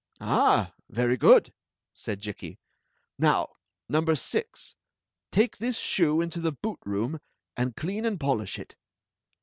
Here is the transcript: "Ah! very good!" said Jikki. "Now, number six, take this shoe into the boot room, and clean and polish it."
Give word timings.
"Ah! 0.19 0.73
very 0.89 1.15
good!" 1.15 1.53
said 1.93 2.21
Jikki. 2.21 2.57
"Now, 3.19 3.49
number 3.87 4.15
six, 4.15 4.73
take 5.29 5.57
this 5.57 5.77
shoe 5.77 6.21
into 6.21 6.39
the 6.39 6.51
boot 6.51 6.79
room, 6.85 7.19
and 7.55 7.75
clean 7.75 8.03
and 8.03 8.19
polish 8.19 8.57
it." 8.57 8.75